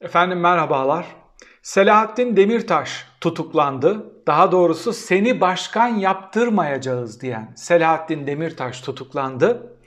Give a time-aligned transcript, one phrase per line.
[0.00, 1.06] Efendim merhabalar.
[1.62, 4.12] Selahattin Demirtaş tutuklandı.
[4.26, 9.78] Daha doğrusu seni başkan yaptırmayacağız diyen Selahattin Demirtaş tutuklandı.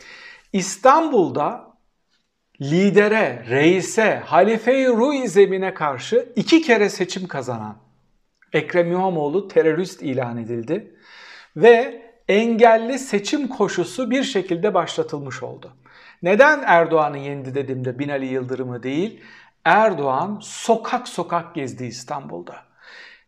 [0.54, 1.74] İstanbul'da
[2.62, 7.78] lidere, reise, halife-i Ruizemine karşı iki kere seçim kazanan
[8.54, 10.96] Ekrem İmamoğlu terörist ilan edildi
[11.56, 15.74] ve engelli seçim koşusu bir şekilde başlatılmış oldu.
[16.22, 19.22] Neden Erdoğan'ı yendi dedim de Binali Yıldırım'ı değil?
[19.66, 22.56] Erdoğan sokak sokak gezdi İstanbul'da.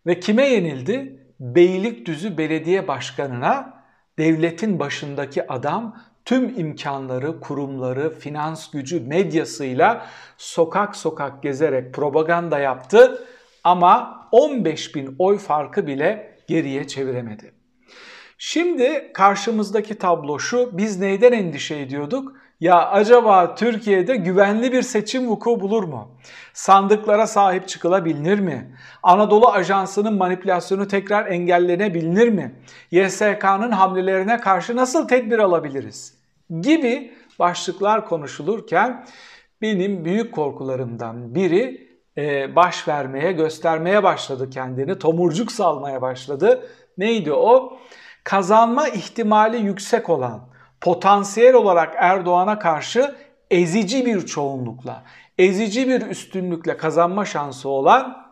[0.05, 1.25] Ve kime yenildi?
[1.39, 3.83] Beylikdüzü Belediye Başkanı'na
[4.17, 10.05] devletin başındaki adam tüm imkanları, kurumları, finans gücü, medyasıyla
[10.37, 13.25] sokak sokak gezerek propaganda yaptı
[13.63, 17.53] ama 15 bin oy farkı bile geriye çeviremedi.
[18.37, 22.35] Şimdi karşımızdaki tablo şu, biz neyden endişe ediyorduk?
[22.61, 26.11] Ya acaba Türkiye'de güvenli bir seçim vuku bulur mu?
[26.53, 28.75] Sandıklara sahip çıkılabilir mi?
[29.03, 32.55] Anadolu Ajansı'nın manipülasyonu tekrar engellenebilir mi?
[32.91, 36.17] YSK'nın hamlelerine karşı nasıl tedbir alabiliriz?
[36.61, 39.05] Gibi başlıklar konuşulurken
[39.61, 46.69] benim büyük korkularımdan biri e, baş vermeye, göstermeye başladı kendini, tomurcuk salmaya başladı.
[46.97, 47.77] Neydi o?
[48.23, 50.50] Kazanma ihtimali yüksek olan
[50.81, 53.15] potansiyel olarak Erdoğan'a karşı
[53.51, 55.03] ezici bir çoğunlukla,
[55.37, 58.27] ezici bir üstünlükle kazanma şansı olan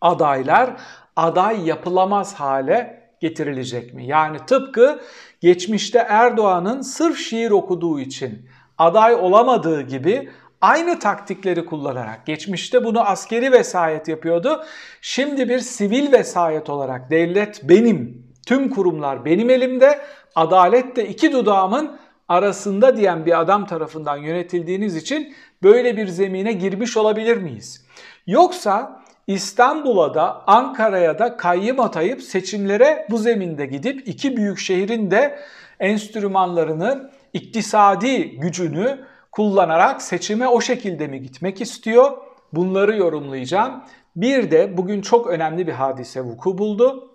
[0.00, 0.70] adaylar
[1.16, 4.06] aday yapılamaz hale getirilecek mi?
[4.06, 5.00] Yani tıpkı
[5.40, 8.48] geçmişte Erdoğan'ın sırf şiir okuduğu için
[8.78, 14.64] aday olamadığı gibi aynı taktikleri kullanarak geçmişte bunu askeri vesayet yapıyordu.
[15.00, 20.00] Şimdi bir sivil vesayet olarak devlet benim, tüm kurumlar benim elimde
[20.34, 21.96] adalet de iki dudağımın
[22.28, 27.84] arasında diyen bir adam tarafından yönetildiğiniz için böyle bir zemine girmiş olabilir miyiz?
[28.26, 35.38] Yoksa İstanbul'a da Ankara'ya da kayyım atayıp seçimlere bu zeminde gidip iki büyük şehrin de
[35.80, 42.12] enstrümanlarını, iktisadi gücünü kullanarak seçime o şekilde mi gitmek istiyor?
[42.52, 43.82] Bunları yorumlayacağım.
[44.16, 47.13] Bir de bugün çok önemli bir hadise vuku buldu.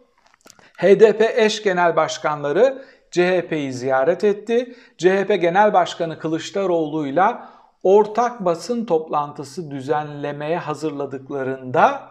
[0.80, 4.76] HDP eş genel başkanları CHP'yi ziyaret etti.
[4.98, 7.50] CHP Genel Başkanı Kılıçdaroğlu'yla
[7.84, 12.10] ortak basın toplantısı düzenlemeye hazırladıklarında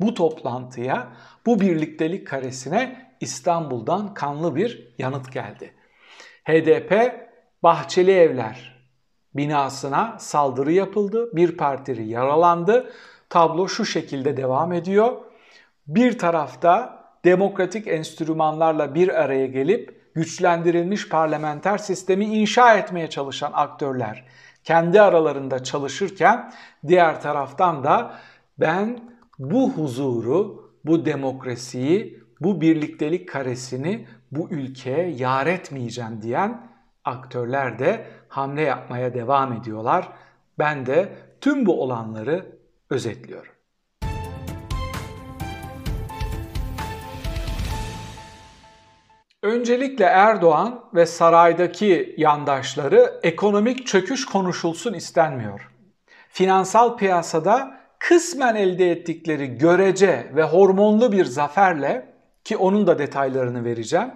[0.00, 1.08] bu toplantıya,
[1.46, 5.74] bu birliktelik karesine İstanbul'dan kanlı bir yanıt geldi.
[6.44, 7.14] HDP
[7.62, 8.86] Bahçeli Evler
[9.34, 11.36] binasına saldırı yapıldı.
[11.36, 12.92] Bir partili yaralandı.
[13.28, 15.16] Tablo şu şekilde devam ediyor.
[15.86, 16.95] Bir tarafta
[17.26, 24.24] demokratik enstrümanlarla bir araya gelip güçlendirilmiş parlamenter sistemi inşa etmeye çalışan aktörler
[24.66, 26.52] kendi aralarında çalışırken
[26.86, 28.14] diğer taraftan da
[28.58, 29.00] ben
[29.38, 36.70] bu huzuru, bu demokrasiyi, bu birliktelik karesini bu ülkeye yar etmeyeceğim diyen
[37.04, 40.08] aktörler de hamle yapmaya devam ediyorlar.
[40.58, 41.08] Ben de
[41.40, 42.46] tüm bu olanları
[42.90, 43.55] özetliyorum.
[49.46, 55.70] Öncelikle Erdoğan ve saraydaki yandaşları ekonomik çöküş konuşulsun istenmiyor.
[56.28, 62.06] Finansal piyasada kısmen elde ettikleri görece ve hormonlu bir zaferle
[62.44, 64.10] ki onun da detaylarını vereceğim.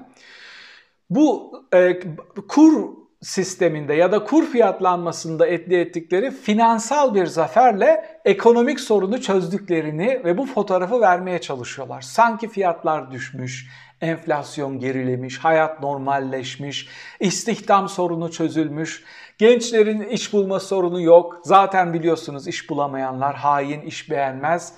[1.10, 2.00] Bu e,
[2.48, 2.88] kur
[3.22, 10.46] sisteminde ya da kur fiyatlanmasında elde ettikleri finansal bir zaferle ekonomik sorunu çözdüklerini ve bu
[10.46, 12.00] fotoğrafı vermeye çalışıyorlar.
[12.00, 13.70] Sanki fiyatlar düşmüş,
[14.00, 16.88] enflasyon gerilemiş, hayat normalleşmiş,
[17.20, 19.04] istihdam sorunu çözülmüş,
[19.38, 21.40] gençlerin iş bulma sorunu yok.
[21.44, 24.72] Zaten biliyorsunuz iş bulamayanlar hain, iş beğenmez.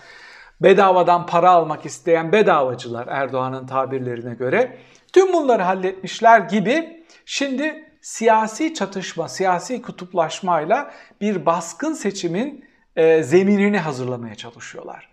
[0.60, 4.76] Bedavadan para almak isteyen bedavacılar Erdoğan'ın tabirlerine göre.
[5.12, 10.90] Tüm bunları halletmişler gibi şimdi siyasi çatışma, siyasi kutuplaşmayla
[11.20, 12.64] bir baskın seçimin
[12.96, 15.08] e, zeminini hazırlamaya çalışıyorlar.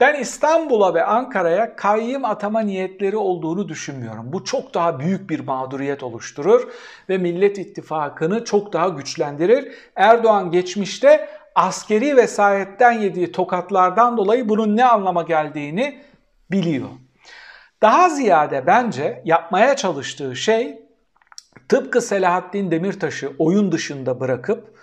[0.00, 4.32] Ben İstanbul'a ve Ankara'ya kayyım atama niyetleri olduğunu düşünmüyorum.
[4.32, 6.68] Bu çok daha büyük bir mağduriyet oluşturur
[7.08, 9.72] ve Millet İttifakı'nı çok daha güçlendirir.
[9.96, 16.02] Erdoğan geçmişte askeri vesayetten yediği tokatlardan dolayı bunun ne anlama geldiğini
[16.50, 16.88] biliyor.
[17.82, 20.85] Daha ziyade bence yapmaya çalıştığı şey
[21.68, 24.76] tıpkı Selahattin Demirtaş'ı oyun dışında bırakıp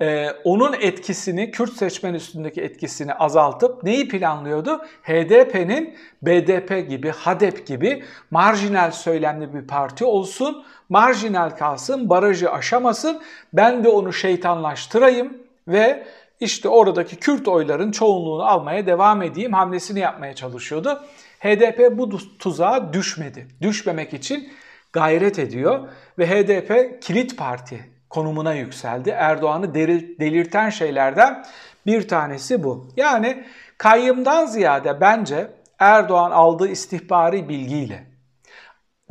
[0.00, 4.84] ee, onun etkisini, Kürt seçmen üstündeki etkisini azaltıp neyi planlıyordu?
[5.02, 13.22] HDP'nin BDP gibi, HADEP gibi marjinal söylemli bir parti olsun, marjinal kalsın, barajı aşamasın,
[13.52, 15.38] ben de onu şeytanlaştırayım
[15.68, 16.06] ve
[16.40, 21.04] işte oradaki Kürt oyların çoğunluğunu almaya devam edeyim hamlesini yapmaya çalışıyordu.
[21.40, 23.48] HDP bu tuzağa düşmedi.
[23.62, 24.48] Düşmemek için
[24.94, 25.88] gayret ediyor
[26.18, 29.10] ve HDP kilit parti konumuna yükseldi.
[29.10, 31.44] Erdoğan'ı delirten şeylerden
[31.86, 32.88] bir tanesi bu.
[32.96, 33.44] Yani
[33.78, 38.06] kayyımdan ziyade bence Erdoğan aldığı istihbari bilgiyle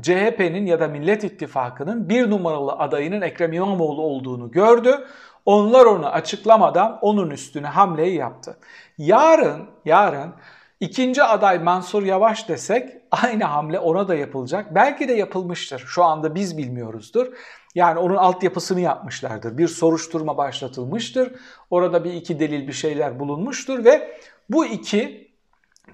[0.02, 5.08] CHP'nin ya da Millet İttifakı'nın bir numaralı adayının Ekrem İmamoğlu olduğunu gördü.
[5.46, 8.58] Onlar onu açıklamadan onun üstüne hamleyi yaptı.
[8.98, 10.34] Yarın, yarın
[10.80, 14.75] ikinci aday Mansur Yavaş desek aynı hamle ona da yapılacak.
[14.75, 15.84] Belki de yapılmıştır.
[15.88, 17.28] Şu anda biz bilmiyoruzdur.
[17.75, 19.58] Yani onun altyapısını yapmışlardır.
[19.58, 21.31] Bir soruşturma başlatılmıştır.
[21.70, 24.18] Orada bir iki delil bir şeyler bulunmuştur ve
[24.50, 25.31] bu iki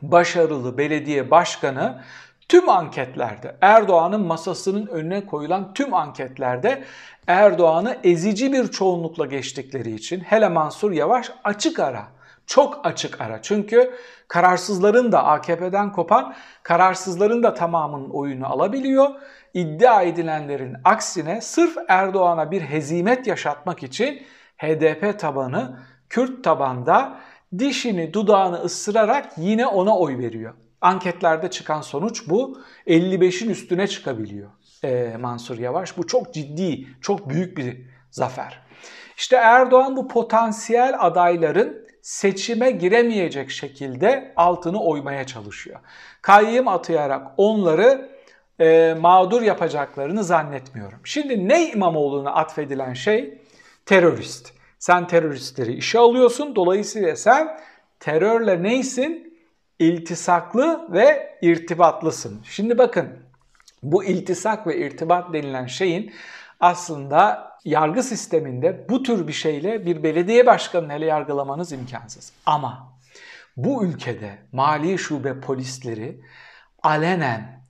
[0.02, 2.02] başarılı belediye başkanı
[2.50, 6.84] tüm anketlerde Erdoğan'ın masasının önüne koyulan tüm anketlerde
[7.28, 12.08] Erdoğan'ı ezici bir çoğunlukla geçtikleri için hele Mansur Yavaş açık ara
[12.50, 13.42] çok açık ara.
[13.42, 13.92] Çünkü
[14.28, 19.10] kararsızların da AKP'den kopan kararsızların da tamamının oyunu alabiliyor.
[19.54, 24.22] İddia edilenlerin aksine sırf Erdoğan'a bir hezimet yaşatmak için
[24.58, 25.80] HDP tabanı
[26.10, 27.20] Kürt tabanda
[27.60, 30.54] dişini dudağını ısırarak yine ona oy veriyor.
[30.82, 32.62] Anketlerde çıkan sonuç bu.
[32.88, 34.50] 55'in üstüne çıkabiliyor
[34.84, 35.98] e, Mansur Yavaş.
[35.98, 37.82] Bu çok ciddi, çok büyük bir
[38.12, 38.62] zafer.
[39.18, 45.80] İşte Erdoğan bu potansiyel adayların seçime giremeyecek şekilde altını oymaya çalışıyor.
[46.22, 48.10] Kayyım atayarak onları
[48.60, 51.00] e, mağdur yapacaklarını zannetmiyorum.
[51.04, 53.42] Şimdi ne İmamoğlu'na atfedilen şey?
[53.86, 54.54] Terörist.
[54.80, 56.56] Sen teröristleri işe alıyorsun.
[56.56, 57.60] Dolayısıyla sen
[58.00, 59.40] terörle neysin?
[59.80, 62.42] İltisaklı ve irtibatlısın.
[62.44, 63.10] Şimdi bakın
[63.84, 66.14] bu iltisak ve irtibat denilen şeyin
[66.60, 72.34] aslında yargı sisteminde bu tür bir şeyle bir belediye başkanını hele yargılamanız imkansız.
[72.46, 72.94] Ama
[73.58, 76.22] bu ülkede mali şube polisleri
[76.84, 77.64] alenen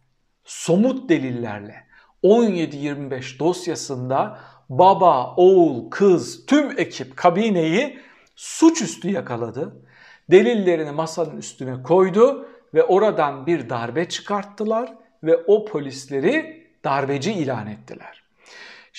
[0.43, 1.75] somut delillerle
[2.23, 4.39] 17-25 dosyasında
[4.69, 7.99] baba, oğul, kız, tüm ekip kabineyi
[8.35, 9.85] suçüstü yakaladı.
[10.31, 14.93] Delillerini masanın üstüne koydu ve oradan bir darbe çıkarttılar
[15.23, 18.18] ve o polisleri darbeci ilan ettiler.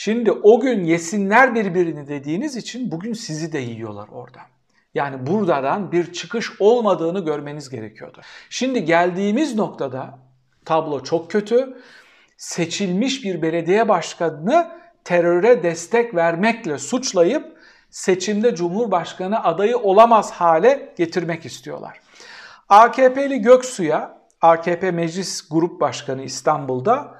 [0.02, 4.42] Şimdi o gün yesinler birbirini dediğiniz için bugün sizi de yiyorlar oradan.
[4.94, 8.20] Yani buradan bir çıkış olmadığını görmeniz gerekiyordu.
[8.50, 10.18] Şimdi geldiğimiz noktada
[10.64, 11.76] tablo çok kötü.
[12.36, 14.70] Seçilmiş bir belediye başkanını
[15.04, 17.58] teröre destek vermekle suçlayıp
[17.90, 22.00] seçimde Cumhurbaşkanı adayı olamaz hale getirmek istiyorlar.
[22.68, 27.14] AKP'li Göksu'ya AKP Meclis Grup Başkanı İstanbul'da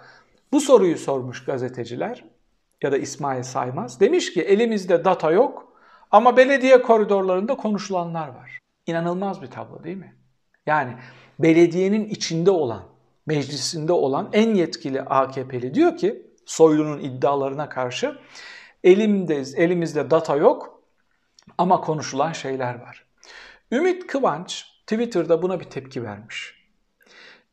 [0.52, 2.29] bu soruyu sormuş gazeteciler
[2.82, 4.00] ya da İsmail Saymaz.
[4.00, 5.72] Demiş ki elimizde data yok
[6.10, 8.58] ama belediye koridorlarında konuşulanlar var.
[8.86, 10.14] İnanılmaz bir tablo değil mi?
[10.66, 10.96] Yani
[11.38, 12.82] belediyenin içinde olan,
[13.26, 18.18] meclisinde olan en yetkili AKP'li diyor ki Soylu'nun iddialarına karşı
[18.84, 20.82] elimde, elimizde data yok
[21.58, 23.06] ama konuşulan şeyler var.
[23.72, 26.54] Ümit Kıvanç Twitter'da buna bir tepki vermiş.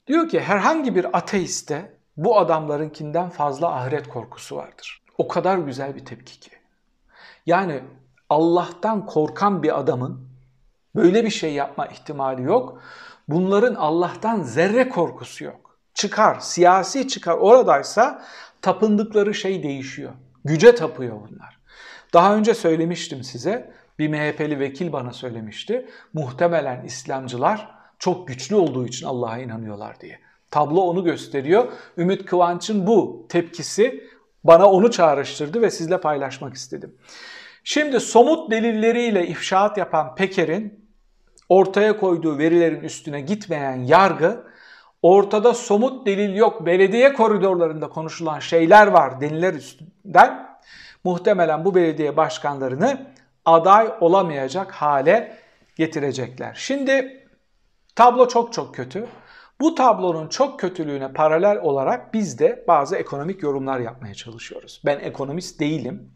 [0.07, 5.06] Diyor ki herhangi bir ateiste bu adamlarınkinden fazla ahiret korkusu vardır.
[5.17, 6.49] O kadar güzel bir tepki ki.
[7.45, 7.83] Yani
[8.29, 10.27] Allah'tan korkan bir adamın
[10.95, 12.81] böyle bir şey yapma ihtimali yok.
[13.27, 15.77] Bunların Allah'tan zerre korkusu yok.
[15.93, 18.23] Çıkar, siyasi çıkar oradaysa
[18.61, 20.13] tapındıkları şey değişiyor.
[20.45, 21.59] Güce tapıyor bunlar.
[22.13, 23.73] Daha önce söylemiştim size.
[23.99, 25.89] Bir MHP'li vekil bana söylemişti.
[26.13, 30.19] Muhtemelen İslamcılar çok güçlü olduğu için Allah'a inanıyorlar diye.
[30.51, 31.71] Tablo onu gösteriyor.
[31.97, 34.03] Ümit Kıvanç'ın bu tepkisi
[34.43, 36.97] bana onu çağrıştırdı ve sizle paylaşmak istedim.
[37.63, 40.89] Şimdi somut delilleriyle ifşaat yapan Peker'in
[41.49, 44.43] ortaya koyduğu verilerin üstüne gitmeyen yargı
[45.01, 50.47] ortada somut delil yok belediye koridorlarında konuşulan şeyler var deniler üstünden
[51.03, 53.07] muhtemelen bu belediye başkanlarını
[53.45, 55.37] aday olamayacak hale
[55.75, 56.53] getirecekler.
[56.59, 57.27] Şimdi
[57.95, 59.07] tablo çok çok kötü.
[59.61, 64.81] Bu tablonun çok kötülüğüne paralel olarak biz de bazı ekonomik yorumlar yapmaya çalışıyoruz.
[64.85, 66.11] Ben ekonomist değilim.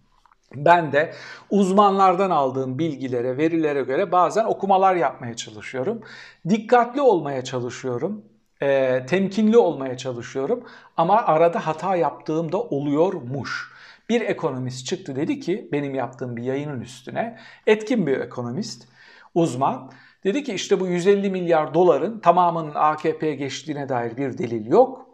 [0.55, 1.13] Ben de
[1.49, 6.01] uzmanlardan aldığım bilgilere, verilere göre bazen okumalar yapmaya çalışıyorum.
[6.49, 8.25] Dikkatli olmaya çalışıyorum.
[8.61, 10.63] E, temkinli olmaya çalışıyorum.
[10.97, 13.71] Ama arada hata yaptığım da oluyormuş.
[14.09, 18.87] Bir ekonomist çıktı dedi ki benim yaptığım bir yayının üstüne etkin bir ekonomist,
[19.35, 19.91] uzman
[20.23, 25.07] Dedi ki işte bu 150 milyar doların tamamının AKP'ye geçtiğine dair bir delil yok.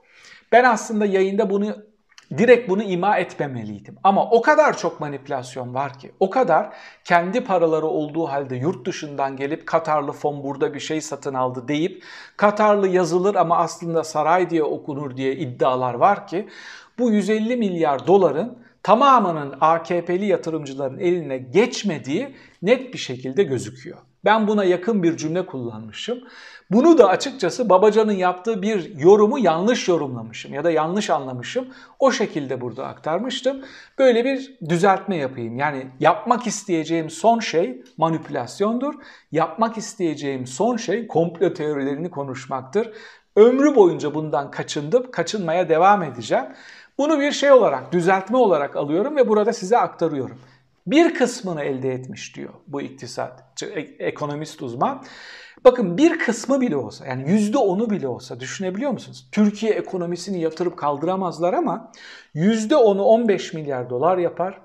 [0.52, 1.76] Ben aslında yayında bunu
[2.38, 3.96] direkt bunu ima etmemeliydim.
[4.04, 6.74] Ama o kadar çok manipülasyon var ki, o kadar
[7.04, 12.04] kendi paraları olduğu halde yurt dışından gelip Katarlı fon burada bir şey satın aldı deyip
[12.38, 16.48] Katarlı yazılır ama aslında saray diye okunur diye iddialar var ki
[17.00, 23.98] bu 150 milyar doların tamamının AKP'li yatırımcıların eline geçmediği net bir şekilde gözüküyor.
[24.28, 26.20] Ben buna yakın bir cümle kullanmışım.
[26.72, 31.68] Bunu da açıkçası Babacan'ın yaptığı bir yorumu yanlış yorumlamışım ya da yanlış anlamışım.
[32.00, 33.62] O şekilde burada aktarmıştım.
[34.00, 35.58] Böyle bir düzeltme yapayım.
[35.58, 38.94] Yani yapmak isteyeceğim son şey manipülasyondur.
[39.32, 42.92] Yapmak isteyeceğim son şey komplo teorilerini konuşmaktır.
[43.36, 46.46] Ömrü boyunca bundan kaçındım, kaçınmaya devam edeceğim.
[46.98, 50.40] Bunu bir şey olarak, düzeltme olarak alıyorum ve burada size aktarıyorum.
[50.88, 55.03] Bir kısmını elde etmiş diyor bu iktisat, e, ekonomist uzman.
[55.63, 59.27] Bakın bir kısmı bile olsa yani yüzde onu bile olsa düşünebiliyor musunuz?
[59.32, 61.91] Türkiye ekonomisini yatırıp kaldıramazlar ama
[62.34, 64.62] yüzde onu 15 milyar dolar yapar.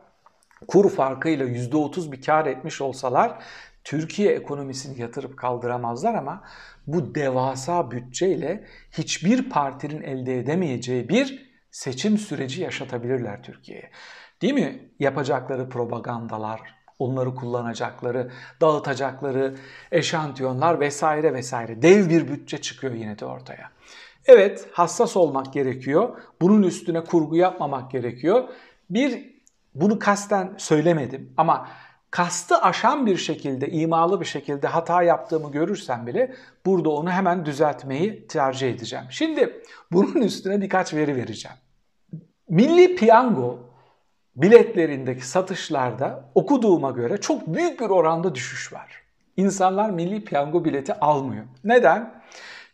[0.68, 3.38] Kur farkıyla yüzde 30 bir kar etmiş olsalar
[3.84, 6.44] Türkiye ekonomisini yatırıp kaldıramazlar ama
[6.86, 13.90] bu devasa bütçeyle hiçbir partinin elde edemeyeceği bir seçim süreci yaşatabilirler Türkiye'ye.
[14.42, 14.90] Değil mi?
[14.98, 16.60] Yapacakları propagandalar,
[16.98, 18.30] onları kullanacakları,
[18.60, 19.56] dağıtacakları
[19.92, 21.82] eşantiyonlar vesaire vesaire.
[21.82, 23.70] Dev bir bütçe çıkıyor yine de ortaya.
[24.26, 26.20] Evet, hassas olmak gerekiyor.
[26.40, 28.48] Bunun üstüne kurgu yapmamak gerekiyor.
[28.90, 29.34] Bir,
[29.74, 31.68] bunu kasten söylemedim ama
[32.10, 36.34] kastı aşan bir şekilde, imalı bir şekilde hata yaptığımı görürsem bile
[36.66, 39.04] burada onu hemen düzeltmeyi tercih edeceğim.
[39.10, 41.56] Şimdi bunun üstüne birkaç veri vereceğim.
[42.48, 43.71] Milli Piyango
[44.36, 49.02] biletlerindeki satışlarda okuduğuma göre çok büyük bir oranda düşüş var.
[49.36, 51.44] İnsanlar milli piyango bileti almıyor.
[51.64, 52.22] Neden?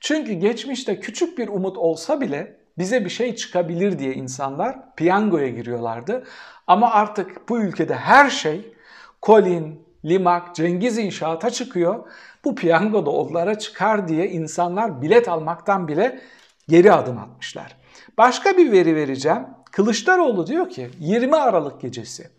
[0.00, 6.24] Çünkü geçmişte küçük bir umut olsa bile bize bir şey çıkabilir diye insanlar piyangoya giriyorlardı.
[6.66, 8.74] Ama artık bu ülkede her şey
[9.20, 12.04] Kolin, Limak, Cengiz İnşaat'a çıkıyor.
[12.44, 16.20] Bu piyango da onlara çıkar diye insanlar bilet almaktan bile
[16.68, 17.76] geri adım atmışlar.
[18.18, 19.46] Başka bir veri vereceğim.
[19.78, 22.30] Kılıçdaroğlu diyor ki 20 Aralık gecesi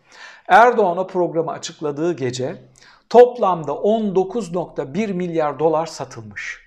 [0.47, 2.55] Erdoğan o programı açıkladığı gece
[3.09, 6.61] toplamda 19.1 milyar dolar satılmış.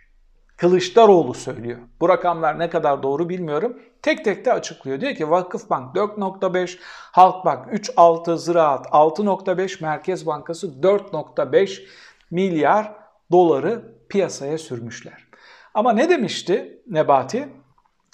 [0.56, 1.78] Kılıçdaroğlu söylüyor.
[2.00, 3.78] Bu rakamlar ne kadar doğru bilmiyorum.
[4.02, 5.00] Tek tek de açıklıyor.
[5.00, 6.78] Diyor ki Vakıfbank 4.5,
[7.12, 11.82] Halkbank 3.6, Ziraat 6.5, Merkez Bankası 4.5
[12.30, 12.92] milyar
[13.30, 15.26] doları piyasaya sürmüşler.
[15.74, 17.48] Ama ne demişti Nebati?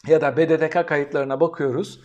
[0.07, 2.01] Ya da BDDK kayıtlarına bakıyoruz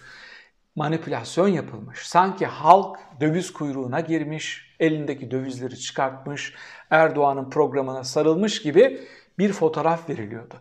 [0.76, 2.08] manipülasyon yapılmış.
[2.08, 6.54] Sanki halk döviz kuyruğuna girmiş, elindeki dövizleri çıkartmış,
[6.90, 9.08] Erdoğan'ın programına sarılmış gibi
[9.40, 10.56] bir fotoğraf veriliyordu.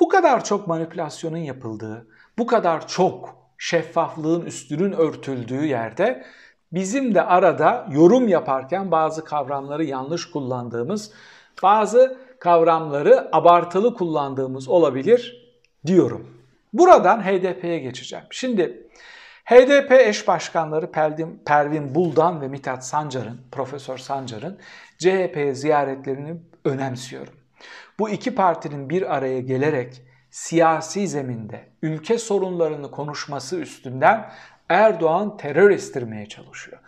[0.00, 2.06] Bu kadar çok manipülasyonun yapıldığı,
[2.38, 6.24] bu kadar çok şeffaflığın üstünün örtüldüğü yerde
[6.72, 11.12] bizim de arada yorum yaparken bazı kavramları yanlış kullandığımız,
[11.62, 15.54] bazı kavramları abartılı kullandığımız olabilir
[15.86, 16.34] diyorum.
[16.72, 18.24] Buradan HDP'ye geçeceğim.
[18.30, 18.88] Şimdi
[19.44, 20.92] HDP eş başkanları
[21.46, 24.58] Pervin Buldan ve Mithat Sancar'ın, Profesör Sancar'ın
[24.98, 27.34] CHP'ye ziyaretlerini önemsiyorum.
[27.98, 34.30] Bu iki partinin bir araya gelerek siyasi zeminde ülke sorunlarını konuşması üstünden
[34.68, 36.78] Erdoğan terör estirmeye çalışıyor.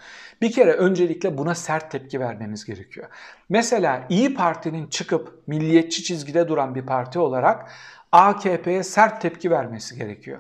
[0.43, 3.09] Bir kere öncelikle buna sert tepki vermemiz gerekiyor.
[3.49, 7.71] Mesela İyi Parti'nin çıkıp milliyetçi çizgide duran bir parti olarak
[8.13, 10.39] AKP'ye sert tepki vermesi gerekiyor.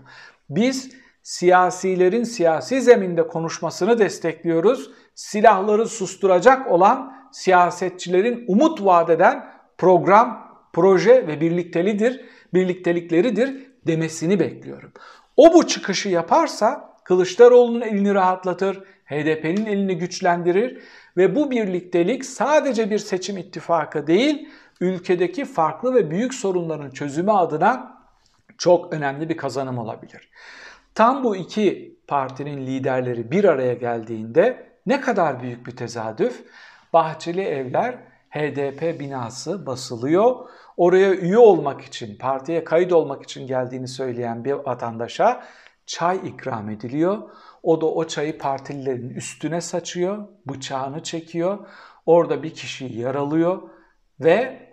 [0.51, 0.91] Biz
[1.27, 4.91] siyasilerin siyasi zeminde konuşmasını destekliyoruz.
[5.15, 9.47] Silahları susturacak olan siyasetçilerin umut vadeden
[9.79, 14.93] program, proje ve birliktelidir, birliktelikleridir demesini bekliyorum.
[15.37, 20.83] O bu çıkışı yaparsa Kılıçdaroğlu'nun elini rahatlatır, HDP'nin elini güçlendirir
[21.17, 24.49] ve bu birliktelik sadece bir seçim ittifakı değil,
[24.81, 27.97] ülkedeki farklı ve büyük sorunların çözümü adına
[28.59, 30.31] çok önemli bir kazanım olabilir.
[30.97, 36.45] Tam bu iki partinin liderleri bir araya geldiğinde ne kadar büyük bir tezadüf.
[36.93, 37.99] Bahçeli Evler
[38.31, 40.49] HDP binası basılıyor.
[40.77, 45.45] Oraya üye olmak için, partiye kayıt olmak için geldiğini söyleyen bir vatandaşa
[45.87, 47.23] çay ikram ediliyor.
[47.63, 51.67] O da o çayı partililerin üstüne saçıyor, bıçağını çekiyor.
[52.07, 53.63] Orada bir kişiyi yaralıyor
[54.21, 54.67] ve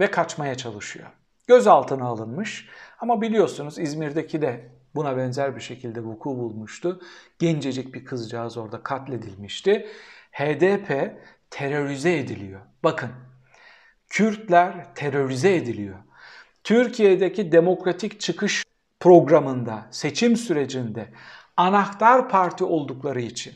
[0.00, 1.06] ve kaçmaya çalışıyor.
[1.46, 2.68] Gözaltına alınmış
[3.00, 7.00] ama biliyorsunuz İzmir'deki de buna benzer bir şekilde vuku bulmuştu.
[7.38, 9.86] Gencecik bir kızcağız orada katledilmişti.
[10.32, 11.18] HDP
[11.50, 12.60] terörize ediliyor.
[12.82, 13.10] Bakın
[14.08, 15.98] Kürtler terörize ediliyor.
[16.64, 18.64] Türkiye'deki demokratik çıkış
[19.00, 21.08] programında, seçim sürecinde
[21.56, 23.54] anahtar parti oldukları için.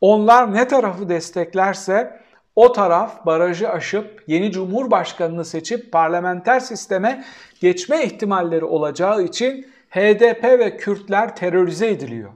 [0.00, 2.20] Onlar ne tarafı desteklerse
[2.56, 7.24] o taraf barajı aşıp yeni cumhurbaşkanını seçip parlamenter sisteme
[7.60, 12.30] geçme ihtimalleri olacağı için HDP ve Kürtler terörize ediliyor.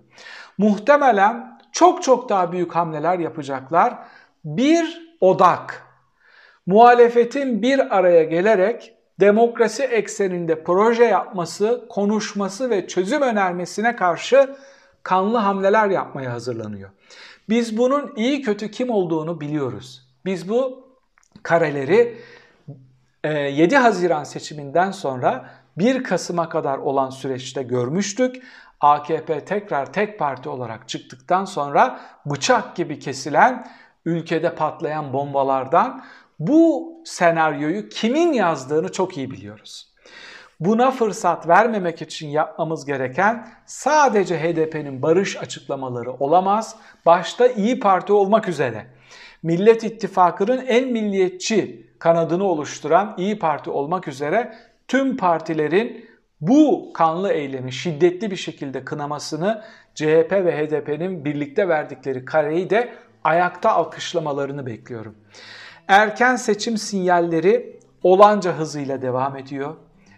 [0.58, 3.98] Muhtemelen çok çok daha büyük hamleler yapacaklar.
[4.44, 5.82] Bir odak,
[6.66, 14.56] muhalefetin bir araya gelerek demokrasi ekseninde proje yapması, konuşması ve çözüm önermesine karşı
[15.02, 16.90] kanlı hamleler yapmaya hazırlanıyor.
[17.48, 20.08] Biz bunun iyi kötü kim olduğunu biliyoruz.
[20.24, 20.88] Biz bu
[21.42, 22.18] kareleri
[23.24, 28.42] 7 Haziran seçiminden sonra 1 Kasım'a kadar olan süreçte görmüştük.
[28.80, 33.66] AKP tekrar tek parti olarak çıktıktan sonra bıçak gibi kesilen
[34.04, 36.04] ülkede patlayan bombalardan
[36.38, 39.94] bu senaryoyu kimin yazdığını çok iyi biliyoruz.
[40.60, 46.76] Buna fırsat vermemek için yapmamız gereken sadece HDP'nin barış açıklamaları olamaz.
[47.06, 48.86] Başta İyi Parti olmak üzere
[49.42, 54.54] Millet İttifakı'nın en milliyetçi kanadını oluşturan İyi Parti olmak üzere
[54.88, 56.08] tüm partilerin
[56.40, 59.62] bu kanlı eylemi şiddetli bir şekilde kınamasını
[59.94, 65.14] CHP ve HDP'nin birlikte verdikleri kareyi de ayakta alkışlamalarını bekliyorum.
[65.88, 69.74] Erken seçim sinyalleri olanca hızıyla devam ediyor.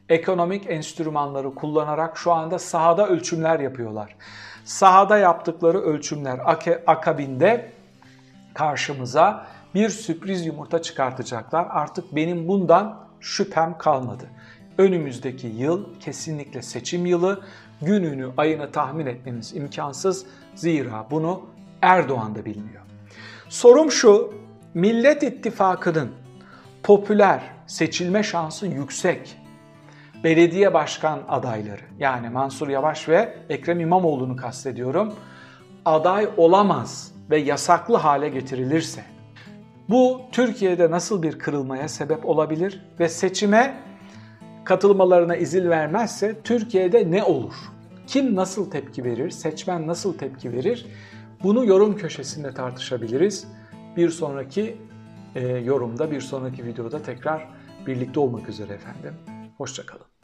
[0.08, 4.16] Ekonomik enstrümanları kullanarak şu anda sahada ölçümler yapıyorlar.
[4.64, 6.40] Sahada yaptıkları ölçümler
[6.86, 7.72] akabinde
[8.54, 11.66] karşımıza bir sürpriz yumurta çıkartacaklar.
[11.70, 14.24] Artık benim bundan şüphem kalmadı.
[14.78, 17.42] Önümüzdeki yıl kesinlikle seçim yılı.
[17.82, 20.26] Gününü, ayını tahmin etmemiz imkansız.
[20.54, 21.42] Zira bunu
[21.82, 22.82] Erdoğan da bilmiyor.
[23.48, 24.34] Sorum şu,
[24.74, 26.10] Millet İttifakı'nın
[26.82, 29.36] popüler, seçilme şansı yüksek
[30.24, 35.14] belediye başkan adayları yani Mansur Yavaş ve Ekrem İmamoğlu'nu kastediyorum
[35.84, 39.04] aday olamaz ve yasaklı hale getirilirse
[39.88, 43.74] bu Türkiye'de nasıl bir kırılmaya sebep olabilir ve seçime
[44.66, 47.54] katılmalarına izin vermezse Türkiye'de ne olur?
[48.06, 49.30] Kim nasıl tepki verir?
[49.30, 50.86] Seçmen nasıl tepki verir?
[51.42, 53.48] Bunu yorum köşesinde tartışabiliriz.
[53.96, 54.76] Bir sonraki
[55.34, 57.48] e, yorumda, bir sonraki videoda tekrar
[57.86, 59.14] birlikte olmak üzere efendim.
[59.56, 60.15] Hoşçakalın.